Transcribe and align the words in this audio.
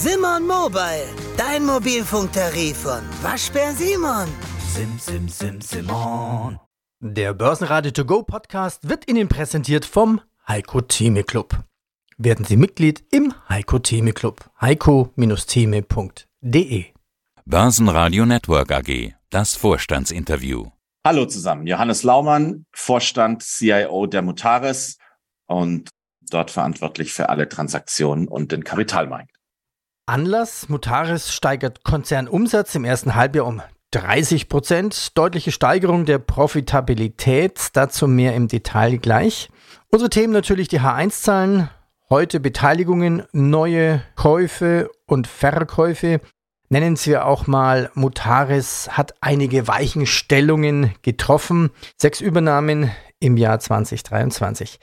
Simon 0.00 0.46
Mobile, 0.46 1.08
dein 1.36 1.66
Mobilfunktarif 1.66 2.76
von 2.76 3.00
Waschbär 3.20 3.72
Simon. 3.72 4.28
Sim, 4.72 4.96
sim, 4.96 5.28
sim, 5.28 5.60
Simon. 5.60 6.60
Der 7.00 7.34
Börsenradio 7.34 7.90
To 7.90 8.04
Go 8.04 8.22
Podcast 8.22 8.88
wird 8.88 9.10
Ihnen 9.10 9.26
präsentiert 9.26 9.84
vom 9.84 10.20
Heiko 10.46 10.82
Theme 10.82 11.24
Club. 11.24 11.64
Werden 12.16 12.44
Sie 12.44 12.56
Mitglied 12.56 13.02
im 13.10 13.34
Heiko 13.48 13.80
Theme 13.80 14.12
Club. 14.12 14.48
heiko-theme.de 14.60 16.84
Börsenradio 17.44 18.24
Network 18.24 18.70
AG. 18.70 19.14
Das 19.30 19.56
Vorstandsinterview. 19.56 20.66
Hallo 21.04 21.26
zusammen, 21.26 21.66
Johannes 21.66 22.04
Laumann, 22.04 22.66
Vorstand 22.70 23.42
CIO 23.42 24.06
der 24.06 24.22
Mutares 24.22 24.98
und 25.46 25.90
dort 26.30 26.52
verantwortlich 26.52 27.12
für 27.12 27.30
alle 27.30 27.48
Transaktionen 27.48 28.28
und 28.28 28.52
den 28.52 28.62
Kapitalmarkt. 28.62 29.37
Anlass, 30.08 30.70
Mutares 30.70 31.34
steigert 31.34 31.84
Konzernumsatz 31.84 32.74
im 32.74 32.86
ersten 32.86 33.14
Halbjahr 33.14 33.44
um 33.44 33.60
30 33.90 34.48
Prozent. 34.48 35.18
Deutliche 35.18 35.52
Steigerung 35.52 36.06
der 36.06 36.18
Profitabilität. 36.18 37.68
Dazu 37.74 38.08
mehr 38.08 38.34
im 38.34 38.48
Detail 38.48 38.96
gleich. 38.96 39.50
Unsere 39.90 40.08
Themen 40.08 40.32
natürlich 40.32 40.68
die 40.68 40.80
H1-Zahlen. 40.80 41.68
Heute 42.08 42.40
Beteiligungen, 42.40 43.24
neue 43.32 44.00
Käufe 44.16 44.90
und 45.04 45.26
Verkäufe. 45.26 46.22
Nennen 46.70 46.98
wir 47.04 47.26
auch 47.26 47.46
mal, 47.46 47.90
Mutares 47.92 48.88
hat 48.90 49.12
einige 49.20 49.68
Weichenstellungen 49.68 50.94
getroffen. 51.02 51.68
Sechs 51.98 52.22
Übernahmen 52.22 52.90
im 53.20 53.36
Jahr 53.36 53.60
2023. 53.60 54.80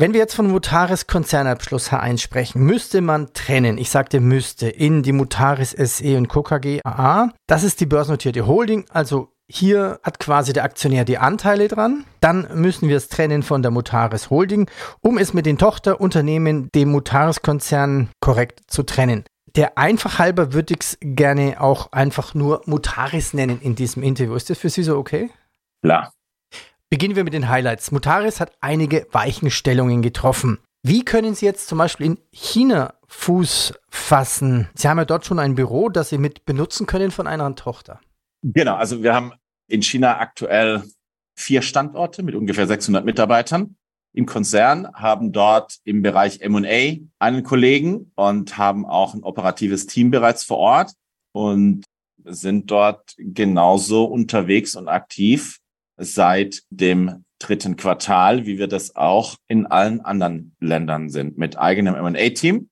Wenn 0.00 0.12
wir 0.12 0.20
jetzt 0.20 0.36
von 0.36 0.48
Mutaris 0.48 1.08
Konzernabschluss 1.08 1.90
H1 1.90 2.18
sprechen, 2.18 2.62
müsste 2.62 3.00
man 3.00 3.32
trennen, 3.32 3.78
ich 3.78 3.90
sagte 3.90 4.20
müsste, 4.20 4.68
in 4.68 5.02
die 5.02 5.10
Mutaris 5.10 5.72
SE 5.72 6.16
und 6.16 6.28
Co. 6.28 6.44
KG 6.44 6.78
AA. 6.84 7.32
Das 7.48 7.64
ist 7.64 7.80
die 7.80 7.86
börsennotierte 7.86 8.46
Holding, 8.46 8.84
also 8.90 9.32
hier 9.50 9.98
hat 10.04 10.20
quasi 10.20 10.52
der 10.52 10.62
Aktionär 10.62 11.04
die 11.04 11.18
Anteile 11.18 11.66
dran. 11.66 12.04
Dann 12.20 12.46
müssen 12.54 12.88
wir 12.88 12.96
es 12.96 13.08
trennen 13.08 13.42
von 13.42 13.62
der 13.62 13.72
Mutaris 13.72 14.30
Holding, 14.30 14.70
um 15.00 15.18
es 15.18 15.34
mit 15.34 15.46
den 15.46 15.58
Tochterunternehmen, 15.58 16.68
dem 16.76 16.92
Mutaris-Konzern, 16.92 18.10
korrekt 18.20 18.60
zu 18.68 18.84
trennen. 18.84 19.24
Der 19.56 19.78
einfach 19.78 20.20
halber 20.20 20.52
würde 20.52 20.74
ich 20.74 20.80
es 20.80 20.98
gerne 21.00 21.60
auch 21.60 21.90
einfach 21.90 22.34
nur 22.34 22.62
Mutaris 22.66 23.34
nennen 23.34 23.60
in 23.60 23.74
diesem 23.74 24.04
Interview. 24.04 24.36
Ist 24.36 24.48
das 24.48 24.58
für 24.58 24.70
Sie 24.70 24.84
so 24.84 24.96
okay? 24.96 25.30
Klar. 25.82 26.12
Beginnen 26.90 27.16
wir 27.16 27.24
mit 27.24 27.34
den 27.34 27.50
Highlights. 27.50 27.92
Mutaris 27.92 28.40
hat 28.40 28.52
einige 28.60 29.06
Weichenstellungen 29.12 30.00
getroffen. 30.00 30.58
Wie 30.82 31.04
können 31.04 31.34
Sie 31.34 31.44
jetzt 31.44 31.68
zum 31.68 31.76
Beispiel 31.76 32.06
in 32.06 32.18
China 32.32 32.94
Fuß 33.08 33.74
fassen? 33.90 34.70
Sie 34.74 34.88
haben 34.88 34.96
ja 34.96 35.04
dort 35.04 35.26
schon 35.26 35.38
ein 35.38 35.54
Büro, 35.54 35.90
das 35.90 36.08
Sie 36.08 36.16
mit 36.16 36.46
benutzen 36.46 36.86
können 36.86 37.10
von 37.10 37.26
einer 37.26 37.54
Tochter. 37.56 38.00
Genau, 38.42 38.76
also 38.76 39.02
wir 39.02 39.14
haben 39.14 39.32
in 39.68 39.82
China 39.82 40.18
aktuell 40.18 40.82
vier 41.36 41.60
Standorte 41.60 42.22
mit 42.22 42.34
ungefähr 42.34 42.66
600 42.66 43.04
Mitarbeitern. 43.04 43.76
Im 44.14 44.24
Konzern 44.24 44.90
haben 44.94 45.32
dort 45.32 45.80
im 45.84 46.00
Bereich 46.00 46.40
M&A 46.40 46.96
einen 47.18 47.42
Kollegen 47.42 48.12
und 48.14 48.56
haben 48.56 48.86
auch 48.86 49.12
ein 49.12 49.24
operatives 49.24 49.86
Team 49.86 50.10
bereits 50.10 50.42
vor 50.42 50.56
Ort 50.56 50.92
und 51.32 51.84
sind 52.24 52.70
dort 52.70 53.14
genauso 53.18 54.04
unterwegs 54.04 54.74
und 54.74 54.88
aktiv 54.88 55.58
seit 55.98 56.62
dem 56.70 57.24
dritten 57.38 57.76
Quartal, 57.76 58.46
wie 58.46 58.58
wir 58.58 58.68
das 58.68 58.96
auch 58.96 59.36
in 59.46 59.66
allen 59.66 60.00
anderen 60.00 60.56
Ländern 60.60 61.08
sind, 61.08 61.38
mit 61.38 61.58
eigenem 61.58 61.94
M&A-Team, 61.94 62.70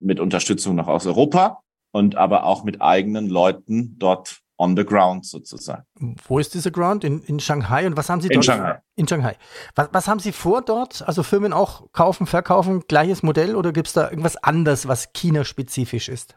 mit 0.00 0.20
Unterstützung 0.20 0.74
noch 0.76 0.88
aus 0.88 1.06
Europa 1.06 1.60
und 1.92 2.16
aber 2.16 2.44
auch 2.44 2.64
mit 2.64 2.80
eigenen 2.80 3.28
Leuten 3.28 3.98
dort 3.98 4.40
on 4.56 4.76
the 4.76 4.84
ground 4.84 5.26
sozusagen. 5.26 5.84
Wo 6.28 6.38
ist 6.38 6.54
dieser 6.54 6.70
Ground? 6.70 7.04
In, 7.04 7.22
in 7.22 7.40
Shanghai? 7.40 7.86
Und 7.86 7.96
was 7.96 8.08
haben 8.08 8.20
Sie 8.20 8.28
dort? 8.28 8.36
In 8.36 8.42
Shanghai. 8.42 8.80
In 8.96 9.08
Shanghai. 9.08 9.36
Was, 9.74 9.88
was 9.92 10.08
haben 10.08 10.20
Sie 10.20 10.32
vor 10.32 10.62
dort? 10.62 11.06
Also 11.06 11.22
Firmen 11.22 11.52
auch 11.52 11.90
kaufen, 11.92 12.26
verkaufen, 12.26 12.82
gleiches 12.86 13.22
Modell 13.22 13.56
oder 13.56 13.72
gibt 13.72 13.88
es 13.88 13.92
da 13.94 14.08
irgendwas 14.08 14.36
anderes, 14.36 14.86
was 14.86 15.12
China-spezifisch 15.12 16.08
ist? 16.08 16.36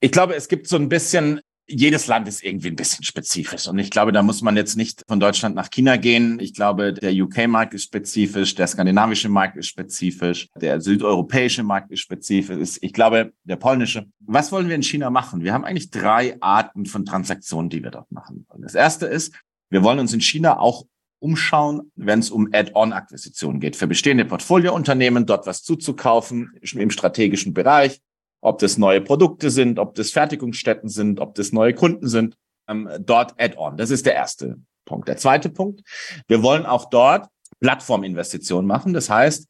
Ich 0.00 0.12
glaube, 0.12 0.34
es 0.34 0.48
gibt 0.48 0.68
so 0.68 0.76
ein 0.76 0.88
bisschen 0.88 1.40
jedes 1.68 2.06
Land 2.06 2.28
ist 2.28 2.44
irgendwie 2.44 2.68
ein 2.68 2.76
bisschen 2.76 3.04
spezifisch. 3.04 3.66
Und 3.66 3.78
ich 3.78 3.90
glaube, 3.90 4.12
da 4.12 4.22
muss 4.22 4.40
man 4.42 4.56
jetzt 4.56 4.76
nicht 4.76 5.02
von 5.08 5.18
Deutschland 5.18 5.54
nach 5.56 5.70
China 5.70 5.96
gehen. 5.96 6.38
Ich 6.40 6.54
glaube, 6.54 6.92
der 6.92 7.12
UK-Markt 7.12 7.74
ist 7.74 7.84
spezifisch, 7.84 8.54
der 8.54 8.66
skandinavische 8.66 9.28
Markt 9.28 9.56
ist 9.56 9.66
spezifisch, 9.66 10.48
der 10.60 10.80
südeuropäische 10.80 11.62
Markt 11.62 11.90
ist 11.90 12.00
spezifisch. 12.00 12.78
Ich 12.80 12.92
glaube, 12.92 13.32
der 13.44 13.56
polnische. 13.56 14.06
Was 14.20 14.52
wollen 14.52 14.68
wir 14.68 14.76
in 14.76 14.82
China 14.82 15.10
machen? 15.10 15.42
Wir 15.42 15.52
haben 15.52 15.64
eigentlich 15.64 15.90
drei 15.90 16.36
Arten 16.40 16.86
von 16.86 17.04
Transaktionen, 17.04 17.68
die 17.68 17.82
wir 17.82 17.90
dort 17.90 18.10
machen 18.12 18.46
wollen. 18.48 18.62
Das 18.62 18.74
erste 18.74 19.06
ist, 19.06 19.34
wir 19.70 19.82
wollen 19.82 19.98
uns 19.98 20.12
in 20.12 20.20
China 20.20 20.60
auch 20.60 20.86
umschauen, 21.18 21.90
wenn 21.96 22.20
es 22.20 22.30
um 22.30 22.48
Add-on-Akquisitionen 22.52 23.58
geht, 23.58 23.74
für 23.74 23.86
bestehende 23.86 24.24
Portfoliounternehmen 24.24 25.26
dort 25.26 25.46
was 25.46 25.62
zuzukaufen 25.64 26.52
im 26.60 26.90
strategischen 26.90 27.54
Bereich 27.54 28.00
ob 28.46 28.60
das 28.60 28.78
neue 28.78 29.00
Produkte 29.00 29.50
sind, 29.50 29.80
ob 29.80 29.96
das 29.96 30.12
Fertigungsstätten 30.12 30.88
sind, 30.88 31.18
ob 31.18 31.34
das 31.34 31.50
neue 31.50 31.74
Kunden 31.74 32.08
sind, 32.08 32.36
ähm, 32.68 32.88
dort 33.00 33.34
Add-on. 33.40 33.76
Das 33.76 33.90
ist 33.90 34.06
der 34.06 34.14
erste 34.14 34.58
Punkt. 34.84 35.08
Der 35.08 35.16
zweite 35.16 35.50
Punkt, 35.50 35.82
wir 36.28 36.44
wollen 36.44 36.64
auch 36.64 36.88
dort 36.88 37.26
Plattforminvestitionen 37.58 38.64
machen. 38.64 38.92
Das 38.92 39.10
heißt, 39.10 39.48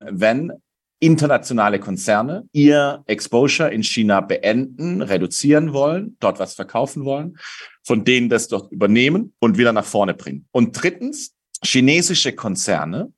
wenn 0.00 0.52
internationale 0.98 1.78
Konzerne 1.78 2.48
ihr 2.52 3.02
Exposure 3.06 3.70
in 3.70 3.82
China 3.82 4.22
beenden, 4.22 5.02
reduzieren 5.02 5.74
wollen, 5.74 6.16
dort 6.18 6.38
was 6.38 6.54
verkaufen 6.54 7.04
wollen, 7.04 7.38
von 7.84 8.04
denen 8.04 8.30
das 8.30 8.48
dort 8.48 8.72
übernehmen 8.72 9.34
und 9.40 9.58
wieder 9.58 9.74
nach 9.74 9.84
vorne 9.84 10.14
bringen. 10.14 10.48
Und 10.52 10.72
drittens, 10.72 11.34
chinesische 11.62 12.32
Konzerne 12.32 13.12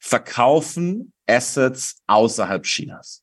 verkaufen 0.00 1.12
Assets 1.26 2.02
außerhalb 2.06 2.62
Chinas. 2.64 3.22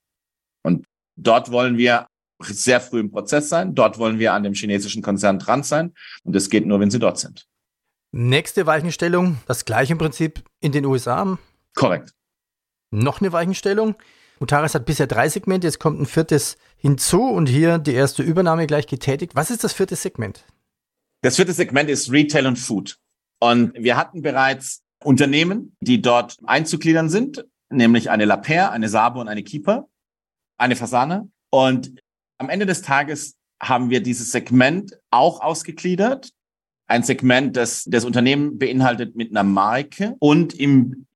Und 0.64 0.86
Dort 1.18 1.52
wollen 1.52 1.78
wir 1.78 2.08
sehr 2.44 2.80
früh 2.80 3.00
im 3.00 3.12
Prozess 3.12 3.50
sein. 3.50 3.76
Dort 3.76 3.98
wollen 3.98 4.20
wir 4.20 4.34
an 4.34 4.44
dem 4.44 4.54
chinesischen 4.54 5.02
Konzern 5.02 5.40
dran 5.40 5.64
sein. 5.64 5.94
Und 6.24 6.36
das 6.36 6.50
geht 6.50 6.66
nur, 6.66 6.80
wenn 6.80 6.92
sie 6.92 7.00
dort 7.00 7.20
sind. 7.20 7.48
Nächste 8.12 8.66
Weichenstellung, 8.66 9.38
das 9.48 9.66
gleiche 9.66 9.94
im 9.94 9.98
Prinzip 9.98 10.44
in 10.62 10.72
den 10.72 10.86
USA. 10.86 11.38
Korrekt. 11.76 12.14
Noch 12.92 13.20
eine 13.20 13.34
Weichenstellung. 13.34 13.96
Mutaris 14.40 14.76
hat 14.76 14.86
bisher 14.86 15.08
drei 15.08 15.30
Segmente, 15.30 15.68
jetzt 15.68 15.80
kommt 15.80 16.00
ein 16.00 16.06
viertes 16.06 16.58
hinzu 16.78 17.24
und 17.24 17.48
hier 17.48 17.80
die 17.80 17.94
erste 17.94 18.22
Übernahme 18.22 18.68
gleich 18.68 18.88
getätigt. 18.88 19.36
Was 19.36 19.50
ist 19.50 19.64
das 19.64 19.74
vierte 19.74 19.96
Segment? 19.96 20.46
Das 21.24 21.36
vierte 21.36 21.54
Segment 21.54 21.90
ist 21.90 22.12
Retail 22.12 22.46
und 22.46 22.58
Food. 22.58 23.00
Und 23.40 23.74
wir 23.74 23.98
hatten 23.98 24.22
bereits 24.22 24.84
Unternehmen, 25.04 25.76
die 25.82 26.02
dort 26.02 26.38
einzugliedern 26.46 27.10
sind, 27.10 27.46
nämlich 27.70 28.10
eine 28.12 28.26
La 28.26 28.38
Paire, 28.38 28.72
eine 28.72 28.90
Sabo 28.90 29.20
und 29.20 29.28
eine 29.28 29.44
Keeper 29.44 29.88
eine 30.58 30.76
Fasane. 30.76 31.30
Und 31.50 32.02
am 32.38 32.50
Ende 32.50 32.66
des 32.66 32.82
Tages 32.82 33.36
haben 33.62 33.90
wir 33.90 34.02
dieses 34.02 34.32
Segment 34.32 34.98
auch 35.10 35.42
ausgegliedert. 35.42 36.32
Ein 36.88 37.04
Segment, 37.04 37.58
das 37.58 37.84
das 37.86 38.06
Unternehmen 38.06 38.58
beinhaltet 38.58 39.16
mit 39.16 39.32
einer 39.32 39.44
Marke 39.44 40.16
und 40.20 40.54
im 40.54 41.08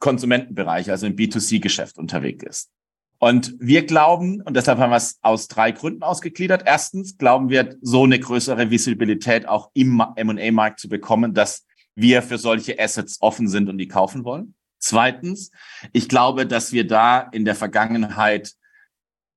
Konsumentenbereich, 0.00 0.90
also 0.90 1.06
im 1.06 1.16
B2C-Geschäft 1.16 1.98
unterwegs 1.98 2.44
ist. 2.44 2.70
Und 3.18 3.54
wir 3.58 3.86
glauben, 3.86 4.42
und 4.42 4.54
deshalb 4.54 4.78
haben 4.78 4.90
wir 4.90 4.96
es 4.96 5.18
aus 5.22 5.48
drei 5.48 5.70
Gründen 5.70 6.02
ausgegliedert. 6.02 6.64
Erstens 6.66 7.16
glauben 7.16 7.48
wir, 7.48 7.76
so 7.80 8.04
eine 8.04 8.18
größere 8.18 8.70
Visibilität 8.70 9.48
auch 9.48 9.70
im 9.72 10.02
M&A-Markt 10.16 10.80
zu 10.80 10.90
bekommen, 10.90 11.32
dass 11.32 11.64
wir 11.94 12.20
für 12.20 12.36
solche 12.36 12.78
Assets 12.78 13.22
offen 13.22 13.48
sind 13.48 13.70
und 13.70 13.78
die 13.78 13.88
kaufen 13.88 14.24
wollen. 14.24 14.54
Zweitens, 14.78 15.52
ich 15.92 16.10
glaube, 16.10 16.46
dass 16.46 16.72
wir 16.72 16.86
da 16.86 17.20
in 17.20 17.46
der 17.46 17.54
Vergangenheit 17.54 18.52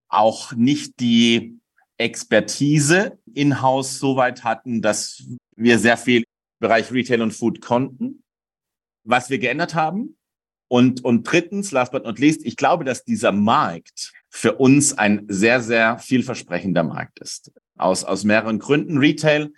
auch 0.09 0.53
nicht 0.53 0.99
die 0.99 1.59
Expertise 1.97 3.17
in-house 3.33 3.99
so 3.99 4.15
weit 4.15 4.43
hatten, 4.43 4.81
dass 4.81 5.23
wir 5.55 5.79
sehr 5.79 5.97
viel 5.97 6.19
im 6.19 6.25
Bereich 6.59 6.91
Retail 6.91 7.21
und 7.21 7.31
Food 7.31 7.61
konnten, 7.61 8.23
was 9.03 9.29
wir 9.29 9.39
geändert 9.39 9.75
haben. 9.75 10.17
Und, 10.69 11.03
und 11.03 11.23
drittens, 11.23 11.71
last 11.71 11.91
but 11.91 12.03
not 12.03 12.19
least, 12.19 12.45
ich 12.45 12.57
glaube, 12.57 12.83
dass 12.83 13.03
dieser 13.03 13.31
Markt 13.31 14.11
für 14.29 14.55
uns 14.55 14.97
ein 14.97 15.25
sehr, 15.29 15.61
sehr 15.61 15.97
vielversprechender 15.97 16.83
Markt 16.83 17.19
ist. 17.19 17.51
Aus, 17.77 18.03
aus 18.03 18.23
mehreren 18.23 18.59
Gründen. 18.59 18.97
Retail, 18.97 19.51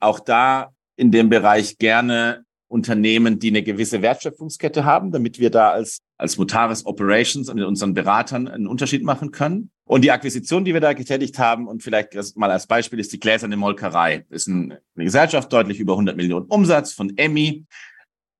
auch 0.00 0.20
da 0.20 0.72
in 0.96 1.10
dem 1.10 1.28
Bereich 1.28 1.78
gerne 1.78 2.44
Unternehmen, 2.68 3.38
die 3.38 3.48
eine 3.48 3.62
gewisse 3.62 4.02
Wertschöpfungskette 4.02 4.84
haben, 4.84 5.12
damit 5.12 5.38
wir 5.38 5.50
da 5.50 5.70
als, 5.70 6.00
als 6.16 6.38
Mutaris 6.38 6.86
Operations 6.86 7.48
und 7.48 7.60
unseren 7.62 7.94
Beratern 7.94 8.48
einen 8.48 8.66
Unterschied 8.66 9.02
machen 9.02 9.30
können. 9.30 9.70
Und 9.84 10.02
die 10.02 10.12
Akquisition, 10.12 10.64
die 10.64 10.72
wir 10.72 10.80
da 10.80 10.92
getätigt 10.92 11.38
haben, 11.38 11.66
und 11.68 11.82
vielleicht 11.82 12.14
mal 12.36 12.50
als 12.50 12.66
Beispiel 12.66 12.98
ist 12.98 13.12
die 13.12 13.20
Gläserne 13.20 13.56
Molkerei. 13.56 14.24
Ist 14.30 14.48
eine 14.48 14.80
Gesellschaft, 14.94 15.52
deutlich 15.52 15.80
über 15.80 15.92
100 15.94 16.16
Millionen 16.16 16.46
Umsatz 16.46 16.92
von 16.92 17.16
Emmy, 17.16 17.66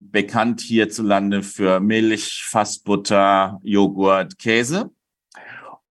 bekannt 0.00 0.60
hierzulande 0.60 1.42
für 1.42 1.80
Milch, 1.80 2.44
Fassbutter, 2.46 3.60
Joghurt, 3.62 4.38
Käse. 4.38 4.90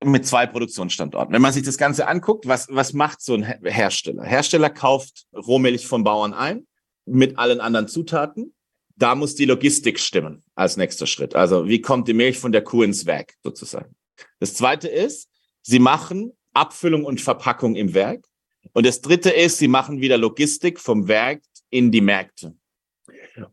mit 0.04 0.28
zwei 0.28 0.46
Produktionsstandorten. 0.46 1.34
Wenn 1.34 1.42
man 1.42 1.54
sich 1.54 1.64
das 1.64 1.78
Ganze 1.78 2.08
anguckt, 2.08 2.46
was, 2.46 2.68
was 2.70 2.92
macht 2.94 3.22
so 3.22 3.36
ein 3.36 3.44
Hersteller? 3.44 4.24
Hersteller 4.24 4.70
kauft 4.70 5.28
Rohmilch 5.34 5.88
vom 5.88 6.04
Bauern 6.04 6.34
ein 6.34 6.68
mit 7.06 7.38
allen 7.38 7.62
anderen 7.62 7.88
Zutaten. 7.88 8.54
Da 8.96 9.16
muss 9.16 9.36
die 9.36 9.46
Logistik 9.46 10.00
stimmen 10.00 10.44
als 10.56 10.78
nächster 10.78 11.08
Schritt. 11.08 11.36
Also 11.36 11.68
wie 11.68 11.82
kommt 11.82 12.08
die 12.08 12.14
Milch 12.14 12.38
von 12.38 12.52
der 12.52 12.64
Kuh 12.64 12.84
ins 12.84 13.06
Werk 13.06 13.36
sozusagen? 13.44 13.96
Das 14.40 14.54
zweite 14.54 14.88
ist, 14.88 15.30
sie 15.62 15.80
machen 15.80 16.34
Abfüllung 16.54 17.04
und 17.04 17.20
Verpackung 17.20 17.76
im 17.76 17.94
Werk. 17.94 18.26
Und 18.74 18.86
das 18.86 19.02
dritte 19.02 19.32
ist, 19.32 19.58
sie 19.58 19.68
machen 19.68 20.02
wieder 20.02 20.18
Logistik 20.18 20.80
vom 20.80 21.08
Werk 21.08 21.42
in 21.70 21.92
die 21.92 22.02
Märkte. 22.02 22.56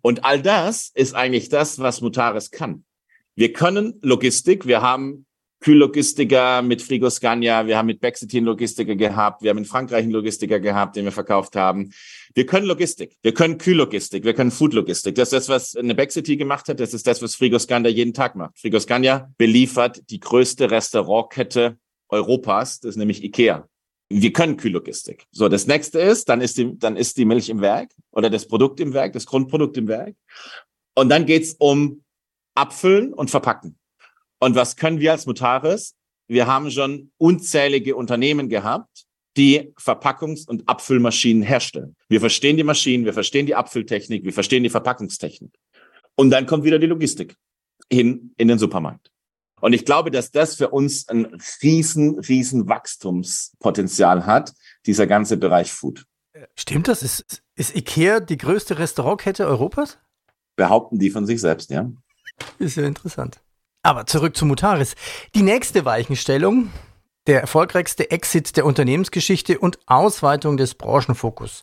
Und 0.03 0.25
all 0.25 0.43
das 0.43 0.91
ist 0.95 1.15
eigentlich 1.15 1.49
das, 1.49 1.79
was 1.79 2.01
Mutares 2.01 2.51
kann. 2.51 2.85
Wir 3.35 3.53
können 3.53 3.99
Logistik, 4.03 4.67
wir 4.67 4.83
haben 4.83 5.27
Kühllogistiker 5.61 6.63
mit 6.63 6.81
Frigoscandia, 6.81 7.67
wir 7.67 7.77
haben 7.77 7.87
mit 7.87 8.01
Bexitin 8.01 8.45
Logistiker 8.45 8.97
gehabt, 8.97 9.43
wir 9.43 9.51
haben 9.51 9.59
in 9.59 9.67
Frankreich 9.67 10.05
einen 10.05 10.13
Logistiker 10.13 10.59
gehabt, 10.59 10.97
den 10.97 11.05
wir 11.05 11.13
verkauft 11.13 11.55
haben. 11.55 11.93
Wir 12.35 12.47
können 12.47 12.67
Logistik, 12.67 13.17
wir 13.23 13.35
können 13.35 13.59
Kühllogistik, 13.59 14.25
wir 14.25 14.33
können 14.33 14.51
Foodlogistik. 14.51 15.15
Das 15.17 15.29
ist 15.29 15.33
das, 15.33 15.49
was 15.51 15.77
eine 15.77 15.95
Bexitin 15.95 16.39
gemacht 16.39 16.69
hat, 16.69 16.81
das 16.81 16.95
ist 16.95 17.07
das, 17.07 17.21
was 17.21 17.35
Frigoscandia 17.35 17.93
jeden 17.93 18.15
Tag 18.15 18.37
macht. 18.37 18.59
Frigoscandia 18.59 19.31
beliefert 19.37 20.03
die 20.09 20.19
größte 20.19 20.71
Restaurantkette 20.71 21.77
Europas, 22.09 22.81
das 22.81 22.91
ist 22.91 22.97
nämlich 22.97 23.23
Ikea. 23.23 23.69
Wir 24.09 24.33
können 24.33 24.57
Kühllogistik. 24.57 25.27
So, 25.31 25.49
das 25.49 25.67
nächste 25.67 26.01
ist, 26.01 26.29
dann 26.29 26.41
ist 26.41 26.57
die, 26.57 26.77
dann 26.79 26.97
ist 26.97 27.17
die 27.19 27.27
Milch 27.27 27.51
im 27.51 27.61
Werk 27.61 27.91
oder 28.13 28.31
das 28.31 28.49
Produkt 28.49 28.81
im 28.81 28.95
Werk, 28.95 29.13
das 29.13 29.27
Grundprodukt 29.27 29.77
im 29.77 29.89
Werk. 29.89 30.17
Und 30.95 31.11
dann 31.11 31.27
geht's 31.27 31.55
um 31.59 32.03
Abfüllen 32.55 33.13
und 33.13 33.31
Verpacken. 33.31 33.77
Und 34.41 34.57
was 34.57 34.77
können 34.77 34.99
wir 34.99 35.13
als 35.13 35.27
Mutares? 35.27 35.95
Wir 36.27 36.47
haben 36.47 36.71
schon 36.71 37.13
unzählige 37.19 37.95
Unternehmen 37.95 38.49
gehabt, 38.49 39.05
die 39.37 39.73
Verpackungs- 39.77 40.49
und 40.49 40.69
Abfüllmaschinen 40.69 41.43
herstellen. 41.43 41.95
Wir 42.09 42.21
verstehen 42.21 42.57
die 42.57 42.65
Maschinen, 42.65 43.05
wir 43.05 43.13
verstehen 43.13 43.47
die 43.47 43.55
Abfülltechnik, 43.55 44.25
wir 44.25 44.33
verstehen 44.33 44.63
die 44.63 44.71
Verpackungstechnik. 44.71 45.53
Und 46.17 46.31
dann 46.31 46.47
kommt 46.47 46.65
wieder 46.65 46.79
die 46.79 46.87
Logistik 46.87 47.37
hin 47.91 48.35
in 48.37 48.49
den 48.49 48.59
Supermarkt. 48.59 49.11
Und 49.61 49.75
ich 49.75 49.85
glaube, 49.85 50.11
dass 50.11 50.31
das 50.31 50.57
für 50.57 50.71
uns 50.71 51.07
ein 51.09 51.39
riesen, 51.63 52.19
riesen 52.19 52.69
Wachstumspotenzial 52.69 54.25
hat, 54.25 54.55
dieser 54.87 55.07
ganze 55.07 55.37
Bereich 55.37 55.71
Food. 55.71 56.07
Stimmt 56.55 56.89
das? 56.89 57.03
Ist, 57.03 57.43
ist 57.55 57.77
IKEA 57.77 58.21
die 58.21 58.39
größte 58.39 58.79
Restaurantkette 58.79 59.47
Europas? 59.47 59.99
Behaupten 60.57 60.99
die 60.99 61.11
von 61.11 61.27
sich 61.27 61.41
selbst, 61.41 61.71
ja. 61.71 61.91
Ist 62.59 62.77
ja 62.77 62.87
interessant. 62.87 63.43
Aber 63.83 64.07
zurück 64.07 64.37
zu 64.37 64.45
Mutaris. 64.45 64.95
Die 65.35 65.43
nächste 65.43 65.85
Weichenstellung, 65.85 66.71
der 67.27 67.41
erfolgreichste 67.41 68.11
Exit 68.11 68.57
der 68.57 68.67
Unternehmensgeschichte 68.67 69.59
und 69.59 69.79
Ausweitung 69.87 70.57
des 70.59 70.75
Branchenfokus. 70.75 71.63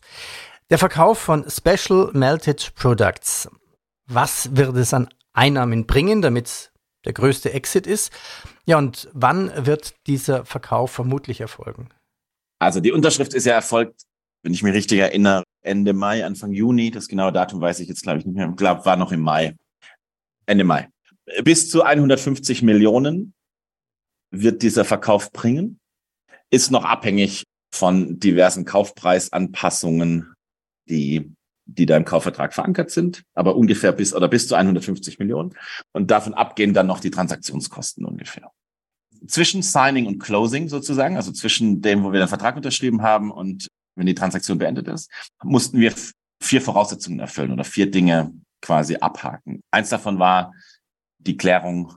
Der 0.70 0.78
Verkauf 0.78 1.18
von 1.18 1.48
Special 1.48 2.10
Melted 2.12 2.72
Products. 2.74 3.48
Was 4.06 4.56
wird 4.56 4.76
es 4.76 4.92
an 4.92 5.08
Einnahmen 5.32 5.86
bringen, 5.86 6.20
damit 6.20 6.72
der 7.04 7.12
größte 7.12 7.52
Exit 7.52 7.86
ist? 7.86 8.12
Ja, 8.66 8.78
und 8.78 9.08
wann 9.12 9.52
wird 9.66 9.94
dieser 10.06 10.44
Verkauf 10.44 10.90
vermutlich 10.90 11.40
erfolgen? 11.40 11.90
Also 12.58 12.80
die 12.80 12.92
Unterschrift 12.92 13.32
ist 13.32 13.46
ja 13.46 13.54
erfolgt, 13.54 14.02
wenn 14.42 14.52
ich 14.52 14.64
mich 14.64 14.74
richtig 14.74 14.98
erinnere, 14.98 15.44
Ende 15.62 15.92
Mai, 15.92 16.24
Anfang 16.24 16.52
Juni. 16.52 16.90
Das 16.90 17.06
genaue 17.06 17.32
Datum 17.32 17.60
weiß 17.60 17.78
ich 17.78 17.88
jetzt, 17.88 18.02
glaube 18.02 18.18
ich, 18.18 18.26
nicht 18.26 18.34
mehr. 18.34 18.48
Ich 18.48 18.56
glaube, 18.56 18.84
war 18.84 18.96
noch 18.96 19.12
im 19.12 19.20
Mai. 19.20 19.54
Ende 20.46 20.64
Mai 20.64 20.88
bis 21.42 21.70
zu 21.70 21.82
150 21.82 22.62
Millionen 22.62 23.34
wird 24.30 24.62
dieser 24.62 24.84
Verkauf 24.84 25.32
bringen. 25.32 25.78
Ist 26.50 26.70
noch 26.70 26.84
abhängig 26.84 27.44
von 27.72 28.18
diversen 28.18 28.64
Kaufpreisanpassungen, 28.64 30.34
die, 30.88 31.32
die 31.66 31.86
da 31.86 31.96
im 31.96 32.04
Kaufvertrag 32.04 32.54
verankert 32.54 32.90
sind, 32.90 33.22
aber 33.34 33.56
ungefähr 33.56 33.92
bis 33.92 34.14
oder 34.14 34.28
bis 34.28 34.48
zu 34.48 34.54
150 34.54 35.18
Millionen. 35.18 35.54
Und 35.92 36.10
davon 36.10 36.34
abgehen 36.34 36.72
dann 36.74 36.86
noch 36.86 37.00
die 37.00 37.10
Transaktionskosten 37.10 38.04
ungefähr. 38.04 38.50
Zwischen 39.26 39.62
Signing 39.62 40.06
und 40.06 40.18
Closing 40.20 40.68
sozusagen, 40.68 41.16
also 41.16 41.32
zwischen 41.32 41.82
dem, 41.82 42.04
wo 42.04 42.12
wir 42.12 42.20
den 42.20 42.28
Vertrag 42.28 42.56
unterschrieben 42.56 43.02
haben 43.02 43.30
und 43.30 43.68
wenn 43.96 44.06
die 44.06 44.14
Transaktion 44.14 44.58
beendet 44.58 44.88
ist, 44.88 45.10
mussten 45.42 45.80
wir 45.80 45.92
vier 46.40 46.62
Voraussetzungen 46.62 47.18
erfüllen 47.18 47.52
oder 47.52 47.64
vier 47.64 47.90
Dinge 47.90 48.32
quasi 48.62 48.96
abhaken. 48.96 49.60
Eins 49.72 49.88
davon 49.88 50.18
war, 50.18 50.52
die 51.18 51.36
Klärung 51.36 51.94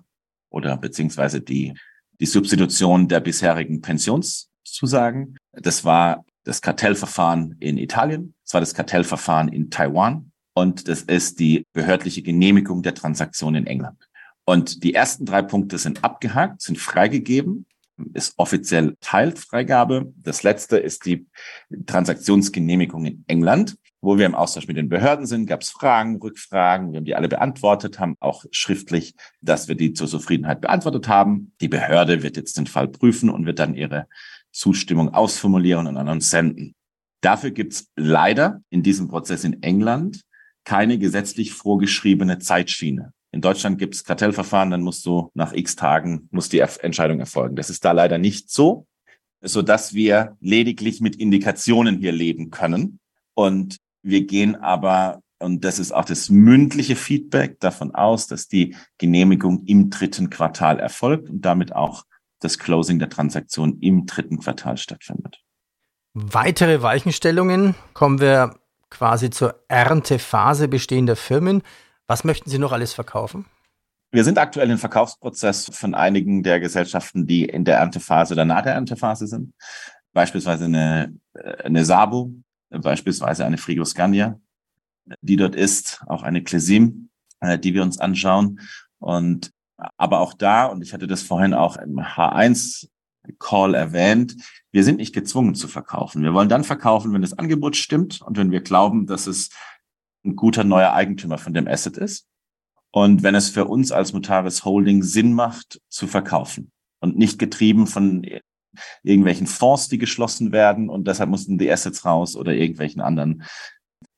oder 0.49 0.77
beziehungsweise 0.77 1.41
die, 1.41 1.73
die 2.19 2.25
Substitution 2.25 3.07
der 3.07 3.19
bisherigen 3.19 3.81
Pensionszusagen. 3.81 5.37
Das 5.53 5.85
war 5.85 6.25
das 6.43 6.61
Kartellverfahren 6.61 7.55
in 7.59 7.77
Italien, 7.77 8.33
das 8.43 8.53
war 8.53 8.61
das 8.61 8.73
Kartellverfahren 8.73 9.47
in 9.49 9.69
Taiwan 9.69 10.31
und 10.53 10.87
das 10.87 11.03
ist 11.03 11.39
die 11.39 11.65
behördliche 11.73 12.23
Genehmigung 12.23 12.81
der 12.81 12.95
Transaktion 12.95 13.55
in 13.55 13.67
England. 13.67 13.97
Und 14.45 14.83
die 14.83 14.93
ersten 14.93 15.25
drei 15.25 15.43
Punkte 15.43 15.77
sind 15.77 16.03
abgehakt, 16.03 16.61
sind 16.61 16.79
freigegeben, 16.79 17.67
ist 18.13 18.33
offiziell 18.37 18.97
Teilfreigabe. 18.99 20.11
Das 20.17 20.43
letzte 20.43 20.77
ist 20.77 21.05
die 21.05 21.27
Transaktionsgenehmigung 21.85 23.05
in 23.05 23.23
England 23.27 23.77
wo 24.01 24.17
wir 24.17 24.25
im 24.25 24.35
Austausch 24.35 24.67
mit 24.67 24.77
den 24.77 24.89
Behörden 24.89 25.27
sind, 25.27 25.45
gab 25.45 25.61
es 25.61 25.69
Fragen, 25.69 26.17
Rückfragen, 26.17 26.91
wir 26.91 26.97
haben 26.97 27.05
die 27.05 27.15
alle 27.15 27.29
beantwortet, 27.29 27.99
haben 27.99 28.15
auch 28.19 28.45
schriftlich, 28.51 29.13
dass 29.41 29.67
wir 29.67 29.75
die 29.75 29.93
zur 29.93 30.07
Zufriedenheit 30.07 30.59
beantwortet 30.59 31.07
haben. 31.07 31.53
Die 31.61 31.67
Behörde 31.67 32.23
wird 32.23 32.35
jetzt 32.35 32.57
den 32.57 32.67
Fall 32.67 32.87
prüfen 32.87 33.29
und 33.29 33.45
wird 33.45 33.59
dann 33.59 33.75
ihre 33.75 34.07
Zustimmung 34.51 35.13
ausformulieren 35.13 35.87
und 35.87 35.97
an 35.97 36.09
uns 36.09 36.31
senden. 36.31 36.73
Dafür 37.21 37.51
gibt 37.51 37.73
es 37.73 37.91
leider 37.95 38.61
in 38.69 38.81
diesem 38.81 39.07
Prozess 39.07 39.43
in 39.43 39.61
England 39.61 40.21
keine 40.63 40.97
gesetzlich 40.97 41.53
vorgeschriebene 41.53 42.39
Zeitschiene. 42.39 43.13
In 43.31 43.41
Deutschland 43.41 43.77
gibt 43.77 43.95
es 43.95 44.03
Kartellverfahren, 44.03 44.71
dann 44.71 44.81
musst 44.81 45.05
du 45.05 45.31
nach 45.35 45.53
x 45.53 45.75
Tagen, 45.75 46.27
muss 46.31 46.49
die 46.49 46.59
Entscheidung 46.59 47.19
erfolgen. 47.19 47.55
Das 47.55 47.69
ist 47.69 47.85
da 47.85 47.91
leider 47.93 48.17
nicht 48.17 48.49
so, 48.49 48.87
so 49.41 49.61
dass 49.61 49.93
wir 49.93 50.35
lediglich 50.41 51.01
mit 51.01 51.15
Indikationen 51.15 51.99
hier 51.99 52.11
leben 52.11 52.49
können. 52.49 52.99
Und 53.33 53.77
wir 54.03 54.25
gehen 54.25 54.55
aber, 54.55 55.21
und 55.39 55.63
das 55.63 55.79
ist 55.79 55.91
auch 55.91 56.05
das 56.05 56.29
mündliche 56.29 56.95
Feedback, 56.95 57.59
davon 57.59 57.93
aus, 57.93 58.27
dass 58.27 58.47
die 58.47 58.75
Genehmigung 58.97 59.63
im 59.65 59.89
dritten 59.89 60.29
Quartal 60.29 60.79
erfolgt 60.79 61.29
und 61.29 61.41
damit 61.41 61.75
auch 61.75 62.03
das 62.39 62.57
Closing 62.57 62.99
der 62.99 63.09
Transaktion 63.09 63.79
im 63.81 64.05
dritten 64.05 64.39
Quartal 64.39 64.77
stattfindet. 64.77 65.41
Weitere 66.13 66.81
Weichenstellungen 66.81 67.75
kommen 67.93 68.19
wir 68.19 68.55
quasi 68.89 69.29
zur 69.29 69.63
Erntephase 69.69 70.67
bestehender 70.67 71.15
Firmen. 71.15 71.61
Was 72.07 72.23
möchten 72.23 72.49
Sie 72.49 72.59
noch 72.59 72.73
alles 72.73 72.93
verkaufen? 72.93 73.45
Wir 74.11 74.25
sind 74.25 74.37
aktuell 74.37 74.69
im 74.69 74.77
Verkaufsprozess 74.77 75.69
von 75.71 75.95
einigen 75.95 76.43
der 76.43 76.59
Gesellschaften, 76.59 77.25
die 77.25 77.45
in 77.45 77.63
der 77.63 77.77
Erntephase 77.77 78.33
oder 78.33 78.43
nach 78.43 78.63
der 78.63 78.73
Erntephase 78.73 79.27
sind. 79.27 79.53
Beispielsweise 80.11 80.65
eine, 80.65 81.15
eine 81.63 81.85
Sabo, 81.85 82.33
beispielsweise 82.79 83.45
eine 83.45 83.57
Frigoscandia, 83.57 84.39
die 85.21 85.35
dort 85.35 85.55
ist, 85.55 86.01
auch 86.07 86.23
eine 86.23 86.43
Clesim, 86.43 87.09
äh, 87.39 87.59
die 87.59 87.73
wir 87.73 87.83
uns 87.83 87.99
anschauen. 87.99 88.59
Und 88.99 89.51
aber 89.97 90.19
auch 90.19 90.33
da, 90.33 90.65
und 90.65 90.81
ich 90.81 90.93
hatte 90.93 91.07
das 91.07 91.23
vorhin 91.23 91.53
auch 91.53 91.77
im 91.77 91.99
H1 91.99 92.87
Call 93.39 93.75
erwähnt, 93.75 94.35
wir 94.71 94.83
sind 94.83 94.97
nicht 94.97 95.13
gezwungen 95.13 95.55
zu 95.55 95.67
verkaufen. 95.67 96.23
Wir 96.23 96.33
wollen 96.33 96.49
dann 96.49 96.63
verkaufen, 96.63 97.13
wenn 97.13 97.21
das 97.21 97.37
Angebot 97.37 97.75
stimmt 97.75 98.21
und 98.21 98.37
wenn 98.37 98.51
wir 98.51 98.61
glauben, 98.61 99.05
dass 99.05 99.27
es 99.27 99.49
ein 100.25 100.35
guter 100.35 100.63
neuer 100.63 100.93
Eigentümer 100.93 101.37
von 101.37 101.53
dem 101.53 101.67
Asset 101.67 101.97
ist. 101.97 102.27
Und 102.91 103.23
wenn 103.23 103.35
es 103.35 103.49
für 103.49 103.65
uns 103.65 103.91
als 103.91 104.13
Mutaris 104.13 104.65
Holding 104.65 105.03
Sinn 105.03 105.33
macht, 105.33 105.81
zu 105.89 106.07
verkaufen 106.07 106.71
und 106.99 107.17
nicht 107.17 107.39
getrieben 107.39 107.87
von 107.87 108.25
irgendwelchen 109.03 109.47
Fonds, 109.47 109.87
die 109.87 109.97
geschlossen 109.97 110.51
werden 110.51 110.89
und 110.89 111.07
deshalb 111.07 111.29
mussten 111.29 111.57
die 111.57 111.71
Assets 111.71 112.05
raus 112.05 112.35
oder 112.35 112.53
irgendwelchen 112.53 113.01
anderen 113.01 113.43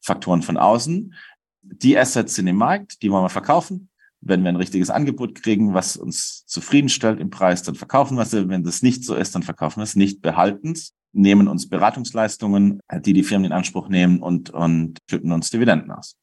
Faktoren 0.02 0.42
von 0.42 0.58
außen. 0.58 1.14
Die 1.62 1.98
Assets 1.98 2.36
sind 2.36 2.48
im 2.48 2.58
Markt, 2.58 3.02
die 3.02 3.12
wollen 3.12 3.24
wir 3.24 3.30
verkaufen. 3.30 3.90
Wenn 4.22 4.44
wir 4.44 4.50
ein 4.50 4.58
richtiges 4.58 4.90
Angebot 4.90 5.36
kriegen, 5.36 5.74
was 5.74 5.98
uns 5.98 6.46
zufriedenstellt 6.46 7.20
im 7.20 7.30
Preis, 7.30 7.64
dann 7.64 7.76
verkaufen 7.76 8.16
wir 8.16 8.22
es. 8.22 8.34
Wenn 8.34 8.64
das 8.64 8.82
nicht 8.82 9.04
so 9.04 9.16
ist, 9.16 9.36
dann 9.36 9.44
verkaufen 9.44 9.80
wir 9.80 9.84
es 9.84 9.96
nicht 9.96 10.22
behaltens, 10.22 10.94
nehmen 11.12 11.48
uns 11.48 11.68
Beratungsleistungen, 11.68 12.80
die 13.02 13.14
die 13.14 13.24
Firmen 13.24 13.46
in 13.46 13.52
Anspruch 13.52 13.90
nehmen 13.90 14.22
und, 14.22 14.50
und 14.50 15.00
schütten 15.10 15.32
uns 15.32 15.50
Dividenden 15.50 15.92
aus. 15.92 16.16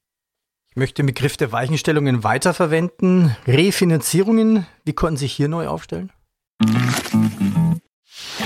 Ich 0.70 0.76
möchte 0.76 1.02
den 1.02 1.06
Begriff 1.06 1.36
der 1.36 1.52
Weichenstellungen 1.52 2.22
weiterverwenden. 2.22 3.36
Refinanzierungen, 3.46 4.66
wie 4.84 4.92
konnten 4.92 5.16
sich 5.16 5.32
hier 5.32 5.48
neu 5.48 5.66
aufstellen? 5.66 6.12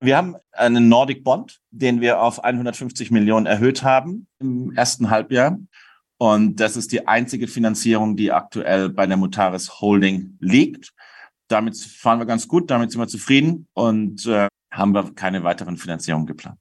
Wir 0.00 0.16
haben 0.16 0.36
einen 0.52 0.88
Nordic 0.88 1.24
Bond, 1.24 1.60
den 1.70 2.00
wir 2.00 2.22
auf 2.22 2.42
150 2.42 3.10
Millionen 3.10 3.44
erhöht 3.44 3.82
haben 3.82 4.26
im 4.38 4.72
ersten 4.72 5.10
Halbjahr. 5.10 5.58
Und 6.16 6.56
das 6.56 6.76
ist 6.76 6.92
die 6.92 7.06
einzige 7.06 7.48
Finanzierung, 7.48 8.16
die 8.16 8.32
aktuell 8.32 8.88
bei 8.88 9.06
der 9.06 9.18
Mutaris 9.18 9.80
Holding 9.80 10.38
liegt. 10.40 10.92
Damit 11.48 11.78
fahren 11.78 12.18
wir 12.18 12.26
ganz 12.26 12.48
gut, 12.48 12.70
damit 12.70 12.92
sind 12.92 13.00
wir 13.00 13.08
zufrieden 13.08 13.66
und 13.74 14.26
äh, 14.26 14.48
haben 14.70 14.92
wir 14.92 15.12
keine 15.14 15.44
weiteren 15.44 15.76
Finanzierungen 15.76 16.26
geplant. 16.26 16.58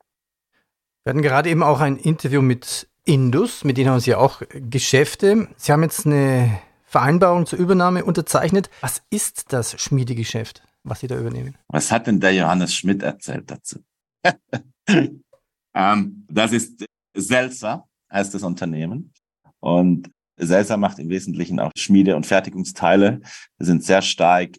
Wir 1.04 1.12
hatten 1.12 1.22
gerade 1.22 1.50
eben 1.50 1.64
auch 1.64 1.80
ein 1.80 1.98
Interview 1.98 2.42
mit 2.42 2.90
Indus, 3.06 3.64
mit 3.64 3.78
denen 3.78 3.90
haben 3.90 4.00
Sie 4.00 4.16
auch 4.16 4.42
Geschäfte. 4.50 5.48
Sie 5.56 5.72
haben 5.72 5.84
jetzt 5.84 6.06
eine 6.06 6.60
Vereinbarung 6.84 7.46
zur 7.46 7.60
Übernahme 7.60 8.04
unterzeichnet. 8.04 8.70
Was 8.82 9.02
ist 9.10 9.54
das 9.54 9.80
Schmiedegeschäft? 9.82 10.64
Was 10.90 11.00
Sie 11.00 11.08
da 11.08 11.18
übernehmen. 11.18 11.56
Was 11.68 11.92
hat 11.92 12.08
denn 12.08 12.20
der 12.20 12.34
Johannes 12.34 12.74
Schmidt 12.74 13.04
erzählt 13.04 13.50
dazu? 13.50 13.80
ähm, 15.74 16.26
das 16.30 16.52
ist 16.52 16.86
Selsa, 17.16 17.88
heißt 18.12 18.34
das 18.34 18.44
Unternehmen. 18.44 19.14
Und 19.60 20.10
Selsa 20.38 20.78
macht 20.78 21.00
im 21.00 21.10
Wesentlichen 21.10 21.60
auch 21.60 21.72
Schmiede- 21.78 22.16
und 22.16 22.26
Fertigungsteile. 22.26 23.22
Wir 23.58 23.66
sind 23.66 23.84
sehr 23.84 24.02
stark 24.02 24.56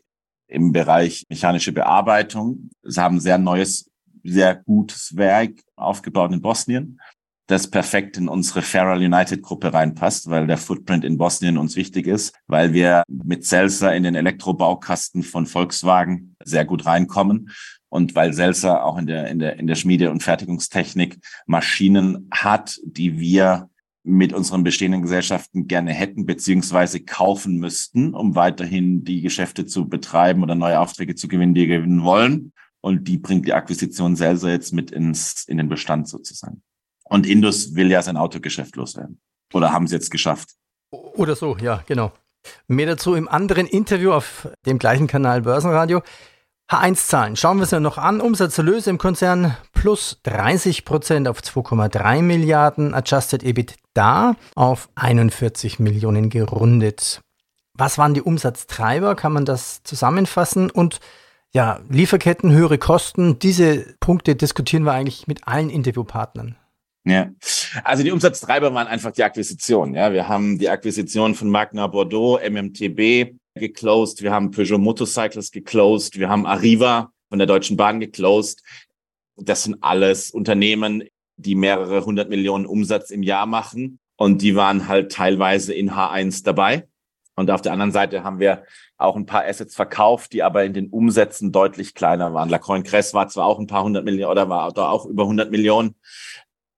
im 0.46 0.72
Bereich 0.72 1.24
mechanische 1.28 1.72
Bearbeitung. 1.72 2.70
Sie 2.82 3.00
haben 3.00 3.20
sehr 3.20 3.38
neues, 3.38 3.90
sehr 4.22 4.56
gutes 4.56 5.16
Werk 5.16 5.52
aufgebaut 5.76 6.32
in 6.32 6.42
Bosnien 6.42 7.00
das 7.50 7.68
perfekt 7.68 8.16
in 8.16 8.28
unsere 8.28 8.62
Feral 8.62 8.98
United 8.98 9.42
Gruppe 9.42 9.72
reinpasst, 9.72 10.30
weil 10.30 10.46
der 10.46 10.58
Footprint 10.58 11.04
in 11.04 11.18
Bosnien 11.18 11.58
uns 11.58 11.76
wichtig 11.76 12.06
ist, 12.06 12.34
weil 12.46 12.72
wir 12.72 13.02
mit 13.08 13.44
Selsa 13.44 13.90
in 13.90 14.04
den 14.04 14.14
Elektrobaukasten 14.14 15.22
von 15.22 15.46
Volkswagen 15.46 16.36
sehr 16.44 16.64
gut 16.64 16.86
reinkommen 16.86 17.50
und 17.88 18.14
weil 18.14 18.32
Selsa 18.32 18.82
auch 18.82 18.96
in 18.98 19.06
der, 19.06 19.28
in 19.28 19.38
der, 19.38 19.58
in 19.58 19.66
der 19.66 19.74
Schmiede- 19.74 20.10
und 20.10 20.22
Fertigungstechnik 20.22 21.18
Maschinen 21.46 22.28
hat, 22.30 22.78
die 22.84 23.18
wir 23.18 23.68
mit 24.02 24.32
unseren 24.32 24.64
bestehenden 24.64 25.02
Gesellschaften 25.02 25.66
gerne 25.66 25.92
hätten, 25.92 26.24
beziehungsweise 26.24 27.00
kaufen 27.00 27.58
müssten, 27.58 28.14
um 28.14 28.34
weiterhin 28.34 29.04
die 29.04 29.20
Geschäfte 29.20 29.66
zu 29.66 29.88
betreiben 29.88 30.42
oder 30.42 30.54
neue 30.54 30.80
Aufträge 30.80 31.14
zu 31.14 31.28
gewinnen, 31.28 31.54
die 31.54 31.68
wir 31.68 31.78
gewinnen 31.78 32.02
wollen. 32.02 32.52
Und 32.80 33.08
die 33.08 33.18
bringt 33.18 33.46
die 33.46 33.52
Akquisition 33.52 34.16
Selsa 34.16 34.48
jetzt 34.48 34.72
mit 34.72 34.90
ins, 34.90 35.44
in 35.46 35.58
den 35.58 35.68
Bestand 35.68 36.08
sozusagen. 36.08 36.62
Und 37.10 37.26
Indus 37.26 37.74
will 37.74 37.90
ja 37.90 38.02
sein 38.02 38.16
Autogeschäft 38.16 38.76
loswerden. 38.76 39.20
Oder 39.52 39.72
haben 39.72 39.88
sie 39.88 39.96
jetzt 39.96 40.10
geschafft? 40.10 40.50
Oder 40.90 41.34
so, 41.34 41.56
ja, 41.56 41.82
genau. 41.86 42.12
Mehr 42.68 42.86
dazu 42.86 43.14
im 43.14 43.28
anderen 43.28 43.66
Interview 43.66 44.12
auf 44.12 44.48
dem 44.64 44.78
gleichen 44.78 45.08
Kanal 45.08 45.42
Börsenradio. 45.42 46.02
H1-Zahlen. 46.70 47.34
Schauen 47.34 47.58
wir 47.58 47.64
es 47.64 47.72
ja 47.72 47.80
noch 47.80 47.98
an. 47.98 48.20
Umsatzerlöse 48.20 48.90
im 48.90 48.98
Konzern 48.98 49.56
plus 49.72 50.20
30 50.22 50.84
Prozent 50.84 51.26
auf 51.26 51.40
2,3 51.40 52.22
Milliarden. 52.22 52.94
Adjusted 52.94 53.42
EBITDA 53.42 54.36
auf 54.54 54.88
41 54.94 55.80
Millionen 55.80 56.30
gerundet. 56.30 57.22
Was 57.74 57.98
waren 57.98 58.14
die 58.14 58.22
Umsatztreiber? 58.22 59.16
Kann 59.16 59.32
man 59.32 59.44
das 59.44 59.82
zusammenfassen? 59.82 60.70
Und 60.70 61.00
ja, 61.52 61.80
Lieferketten, 61.88 62.52
höhere 62.52 62.78
Kosten. 62.78 63.40
Diese 63.40 63.96
Punkte 63.98 64.36
diskutieren 64.36 64.84
wir 64.84 64.92
eigentlich 64.92 65.26
mit 65.26 65.48
allen 65.48 65.70
Interviewpartnern. 65.70 66.54
Ja, 67.04 67.30
also 67.82 68.02
die 68.02 68.10
Umsatztreiber 68.10 68.74
waren 68.74 68.86
einfach 68.86 69.12
die 69.12 69.24
Akquisition. 69.24 69.94
Ja, 69.94 70.12
wir 70.12 70.28
haben 70.28 70.58
die 70.58 70.68
Akquisition 70.68 71.34
von 71.34 71.48
Magna 71.48 71.86
Bordeaux, 71.86 72.38
MMTB 72.38 73.34
geclosed, 73.54 74.22
wir 74.22 74.32
haben 74.32 74.50
Peugeot 74.50 74.78
Motorcycles 74.78 75.50
geclosed, 75.50 76.18
wir 76.18 76.28
haben 76.28 76.46
Arriva 76.46 77.10
von 77.28 77.38
der 77.38 77.46
Deutschen 77.46 77.76
Bahn 77.76 78.00
geclosed. 78.00 78.62
Das 79.36 79.62
sind 79.62 79.78
alles 79.80 80.30
Unternehmen, 80.30 81.04
die 81.36 81.54
mehrere 81.54 82.04
hundert 82.04 82.28
Millionen 82.28 82.66
Umsatz 82.66 83.10
im 83.10 83.22
Jahr 83.22 83.46
machen 83.46 83.98
und 84.16 84.42
die 84.42 84.54
waren 84.54 84.86
halt 84.86 85.12
teilweise 85.12 85.72
in 85.72 85.92
H1 85.92 86.44
dabei. 86.44 86.86
Und 87.34 87.50
auf 87.50 87.62
der 87.62 87.72
anderen 87.72 87.92
Seite 87.92 88.22
haben 88.22 88.38
wir 88.38 88.64
auch 88.98 89.16
ein 89.16 89.24
paar 89.24 89.46
Assets 89.46 89.74
verkauft, 89.74 90.34
die 90.34 90.42
aber 90.42 90.64
in 90.64 90.74
den 90.74 90.90
Umsätzen 90.90 91.52
deutlich 91.52 91.94
kleiner 91.94 92.34
waren. 92.34 92.50
Lacroix 92.50 92.84
Cress 92.84 93.14
war 93.14 93.28
zwar 93.28 93.46
auch 93.46 93.58
ein 93.58 93.66
paar 93.66 93.82
hundert 93.82 94.04
Millionen 94.04 94.30
oder 94.30 94.50
war 94.50 94.70
da 94.72 94.90
auch 94.90 95.06
über 95.06 95.22
100 95.22 95.50
Millionen, 95.50 95.94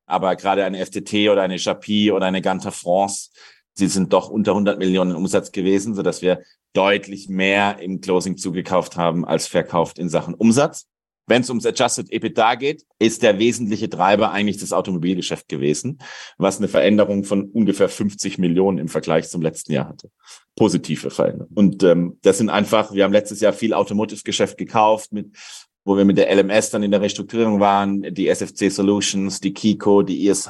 aber 0.07 0.37
gerade 0.37 0.65
eine 0.65 0.85
FTT 0.85 1.31
oder 1.31 1.43
eine 1.43 1.57
Chapi 1.57 2.13
oder 2.13 2.27
eine 2.27 2.43
Ganter 2.43 2.73
France, 2.73 3.31
sie 3.75 3.89
sind 3.89 4.13
doch 4.13 4.29
unter 4.29 4.53
100 4.53 4.79
Millionen 4.79 5.15
Umsatz 5.15 5.53
gewesen, 5.53 5.95
so 5.95 6.03
dass 6.03 6.23
wir 6.23 6.43
deutlich 6.73 7.29
mehr 7.29 7.79
im 7.81 8.01
Closing 8.01 8.37
zugekauft 8.37 8.97
haben 8.97 9.25
als 9.25 9.47
verkauft 9.47 9.99
in 9.99 10.09
Sachen 10.09 10.35
Umsatz. 10.35 10.87
Wenn 11.27 11.43
es 11.43 11.51
ums 11.51 11.67
Adjusted 11.67 12.11
EBITDA 12.13 12.57
geht, 12.57 12.85
ist 12.99 13.23
der 13.23 13.39
wesentliche 13.39 13.89
Treiber 13.89 14.33
eigentlich 14.33 14.59
das 14.59 14.73
Automobilgeschäft 14.73 15.49
gewesen, 15.49 15.99
was 16.37 16.59
eine 16.59 16.67
Veränderung 16.67 17.23
von 17.23 17.45
ungefähr 17.45 17.89
50 17.89 18.39
Millionen 18.39 18.79
im 18.79 18.89
Vergleich 18.89 19.29
zum 19.29 19.41
letzten 19.41 19.73
Jahr 19.73 19.89
hatte. 19.89 20.11
Positive 20.57 21.11
Veränderung. 21.11 21.53
Und 21.55 21.83
ähm, 21.85 22.19
das 22.23 22.39
sind 22.39 22.51
einfach, 22.51 22.93
wir 22.93 23.05
haben 23.05 23.13
letztes 23.13 23.41
Jahr 23.41 23.53
viel 23.53 23.73
Automotive-Geschäft 23.73 24.59
gekauft 24.59 25.13
mit 25.13 25.37
wo 25.85 25.97
wir 25.97 26.05
mit 26.05 26.19
der 26.19 26.35
LMS 26.35 26.71
dann 26.71 26.83
in 26.83 26.91
der 26.91 27.01
Restrukturierung 27.01 27.61
waren, 27.61 28.03
die 28.15 28.29
SFC 28.29 28.71
Solutions, 28.71 29.41
die 29.41 29.53
Kiko, 29.53 30.03
die 30.03 30.27
ISH, 30.27 30.49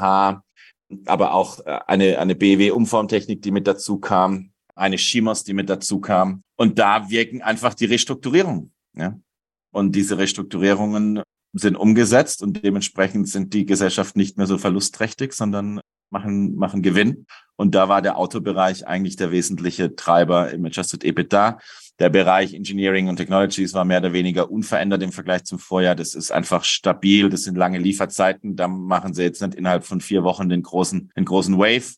aber 1.06 1.34
auch 1.34 1.60
äh, 1.60 1.80
eine, 1.86 2.18
eine 2.18 2.34
BW-Umformtechnik, 2.34 3.42
die 3.42 3.50
mit 3.50 3.66
dazu 3.66 3.98
kam, 3.98 4.50
eine 4.74 4.98
Shimos, 4.98 5.44
die 5.44 5.54
mit 5.54 5.68
dazu 5.70 6.00
kam. 6.00 6.42
Und 6.56 6.78
da 6.78 7.10
wirken 7.10 7.42
einfach 7.42 7.74
die 7.74 7.86
Restrukturierungen. 7.86 8.72
Ja? 8.96 9.18
Und 9.72 9.94
diese 9.96 10.18
Restrukturierungen 10.18 11.22
sind 11.54 11.76
umgesetzt 11.76 12.42
und 12.42 12.64
dementsprechend 12.64 13.28
sind 13.28 13.52
die 13.52 13.66
Gesellschaften 13.66 14.18
nicht 14.18 14.38
mehr 14.38 14.46
so 14.46 14.58
verlustträchtig, 14.58 15.34
sondern 15.34 15.80
machen, 16.12 16.54
machen 16.57 16.83
Gewinn. 16.83 17.26
Und 17.57 17.75
da 17.75 17.88
war 17.88 18.02
der 18.02 18.16
Autobereich 18.19 18.87
eigentlich 18.87 19.16
der 19.16 19.31
wesentliche 19.31 19.95
Treiber 19.95 20.50
im 20.50 20.64
Adjusted 20.64 21.04
EBITDA. 21.04 21.59
Der 21.99 22.09
Bereich 22.09 22.54
Engineering 22.54 23.09
und 23.09 23.16
Technologies 23.16 23.75
war 23.75 23.85
mehr 23.85 23.99
oder 23.99 24.12
weniger 24.12 24.50
unverändert 24.50 25.02
im 25.02 25.12
Vergleich 25.12 25.45
zum 25.45 25.59
Vorjahr. 25.59 25.95
Das 25.95 26.14
ist 26.14 26.33
einfach 26.33 26.64
stabil. 26.64 27.28
Das 27.28 27.45
sind 27.45 27.57
lange 27.57 27.78
Lieferzeiten. 27.78 28.57
Da 28.57 28.69
machen 28.69 29.14
sie 29.14 29.23
jetzt 29.23 29.42
nicht 29.42 29.54
innerhalb 29.54 29.85
von 29.85 30.00
vier 30.00 30.25
Wochen 30.25 30.49
den 30.49 30.62
großen, 30.62 31.12
den 31.16 31.25
großen 31.25 31.59
Wave. 31.59 31.95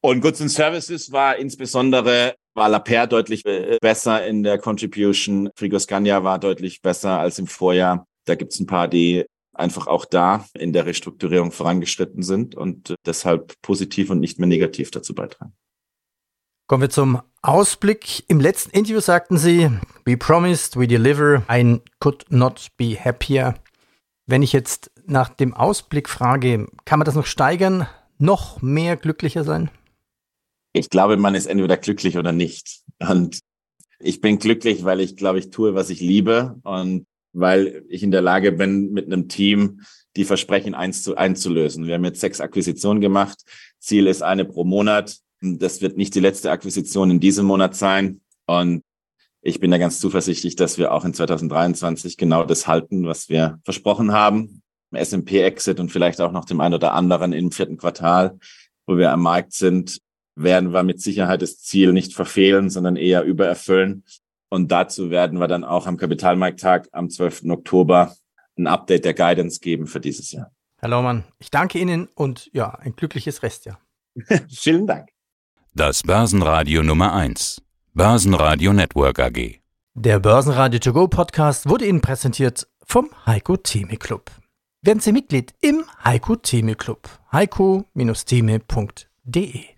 Und 0.00 0.20
Goods 0.20 0.40
and 0.40 0.50
Services 0.50 1.12
war 1.12 1.36
insbesondere 1.36 2.34
war 2.54 2.68
Laper 2.68 3.06
deutlich 3.06 3.46
äh, 3.46 3.78
besser 3.80 4.26
in 4.26 4.42
der 4.42 4.58
Contribution. 4.58 5.50
Frigoscandia 5.56 6.22
war 6.24 6.38
deutlich 6.38 6.82
besser 6.82 7.18
als 7.18 7.38
im 7.38 7.46
Vorjahr. 7.46 8.06
Da 8.26 8.34
gibt's 8.34 8.60
ein 8.60 8.66
paar, 8.66 8.88
die 8.88 9.24
einfach 9.62 9.86
auch 9.86 10.04
da 10.04 10.44
in 10.54 10.72
der 10.72 10.86
Restrukturierung 10.86 11.52
vorangeschritten 11.52 12.22
sind 12.22 12.54
und 12.54 12.94
deshalb 13.06 13.60
positiv 13.62 14.10
und 14.10 14.20
nicht 14.20 14.38
mehr 14.38 14.48
negativ 14.48 14.90
dazu 14.90 15.14
beitragen. 15.14 15.54
Kommen 16.66 16.82
wir 16.82 16.90
zum 16.90 17.22
Ausblick. 17.42 18.24
Im 18.28 18.40
letzten 18.40 18.70
Interview 18.70 19.00
sagten 19.00 19.36
Sie, 19.36 19.70
we 20.04 20.16
promised, 20.16 20.78
we 20.78 20.86
deliver, 20.86 21.42
I 21.50 21.80
could 21.98 22.24
not 22.30 22.68
be 22.76 22.96
happier. 22.96 23.54
Wenn 24.26 24.42
ich 24.42 24.52
jetzt 24.52 24.90
nach 25.06 25.28
dem 25.28 25.54
Ausblick 25.54 26.08
frage, 26.08 26.68
kann 26.84 26.98
man 26.98 27.06
das 27.06 27.14
noch 27.14 27.26
steigern, 27.26 27.86
noch 28.18 28.62
mehr 28.62 28.96
glücklicher 28.96 29.44
sein? 29.44 29.70
Ich 30.72 30.88
glaube, 30.88 31.16
man 31.16 31.34
ist 31.34 31.46
entweder 31.46 31.76
glücklich 31.76 32.16
oder 32.16 32.32
nicht. 32.32 32.82
Und 32.98 33.40
ich 33.98 34.20
bin 34.20 34.38
glücklich, 34.38 34.84
weil 34.84 35.00
ich 35.00 35.16
glaube, 35.16 35.38
ich 35.38 35.50
tue, 35.50 35.74
was 35.74 35.90
ich 35.90 36.00
liebe 36.00 36.58
und 36.62 37.06
weil 37.32 37.84
ich 37.88 38.02
in 38.02 38.10
der 38.10 38.22
Lage 38.22 38.52
bin, 38.52 38.92
mit 38.92 39.06
einem 39.06 39.28
Team 39.28 39.82
die 40.16 40.24
Versprechen 40.24 40.74
eins 40.74 41.02
zu, 41.02 41.16
einzulösen. 41.16 41.86
Wir 41.86 41.94
haben 41.94 42.04
jetzt 42.04 42.20
sechs 42.20 42.40
Akquisitionen 42.40 43.00
gemacht. 43.00 43.38
Ziel 43.78 44.06
ist 44.06 44.22
eine 44.22 44.44
pro 44.44 44.64
Monat. 44.64 45.18
Das 45.40 45.80
wird 45.80 45.96
nicht 45.96 46.14
die 46.14 46.20
letzte 46.20 46.50
Akquisition 46.50 47.10
in 47.10 47.20
diesem 47.20 47.46
Monat 47.46 47.74
sein. 47.74 48.20
Und 48.46 48.82
ich 49.40 49.58
bin 49.58 49.70
da 49.70 49.78
ganz 49.78 49.98
zuversichtlich, 49.98 50.54
dass 50.54 50.78
wir 50.78 50.92
auch 50.92 51.04
in 51.04 51.14
2023 51.14 52.16
genau 52.16 52.44
das 52.44 52.66
halten, 52.66 53.06
was 53.06 53.28
wir 53.28 53.58
versprochen 53.64 54.12
haben. 54.12 54.62
SMP-Exit 54.94 55.80
und 55.80 55.90
vielleicht 55.90 56.20
auch 56.20 56.32
noch 56.32 56.44
dem 56.44 56.60
einen 56.60 56.74
oder 56.74 56.92
anderen 56.92 57.32
im 57.32 57.50
vierten 57.50 57.78
Quartal, 57.78 58.38
wo 58.86 58.98
wir 58.98 59.10
am 59.10 59.22
Markt 59.22 59.54
sind, 59.54 59.98
werden 60.36 60.72
wir 60.72 60.82
mit 60.82 61.00
Sicherheit 61.00 61.42
das 61.42 61.58
Ziel 61.58 61.92
nicht 61.92 62.14
verfehlen, 62.14 62.70
sondern 62.70 62.96
eher 62.96 63.24
übererfüllen. 63.24 64.04
Und 64.52 64.70
dazu 64.70 65.08
werden 65.08 65.40
wir 65.40 65.48
dann 65.48 65.64
auch 65.64 65.86
am 65.86 65.96
Kapitalmarkttag 65.96 66.86
am 66.92 67.08
12. 67.08 67.44
Oktober 67.48 68.14
ein 68.58 68.66
Update 68.66 69.06
der 69.06 69.14
Guidance 69.14 69.60
geben 69.60 69.86
für 69.86 69.98
dieses 69.98 70.30
Jahr. 70.30 70.52
Herr 70.76 70.90
Laumann, 70.90 71.24
ich 71.38 71.50
danke 71.50 71.78
Ihnen 71.78 72.10
und 72.14 72.50
ja, 72.52 72.74
ein 72.74 72.94
glückliches 72.94 73.42
Restjahr. 73.42 73.80
Vielen 74.50 74.86
Dank. 74.86 75.08
Das 75.74 76.02
Börsenradio 76.02 76.82
Nummer 76.82 77.14
1. 77.14 77.62
Börsenradio 77.94 78.74
Network 78.74 79.20
AG. 79.20 79.62
Der 79.94 80.20
Börsenradio 80.20 80.80
To 80.80 80.92
Go 80.92 81.08
Podcast 81.08 81.66
wurde 81.66 81.86
Ihnen 81.86 82.02
präsentiert 82.02 82.68
vom 82.84 83.08
Heiko 83.24 83.56
Theme 83.56 83.96
Club. 83.96 84.30
Werden 84.82 85.00
Sie 85.00 85.12
Mitglied 85.12 85.54
im 85.62 85.82
Heiko 86.04 86.36
Theme 86.36 86.74
Club. 86.74 87.08
heiko-theme.de 87.32 89.71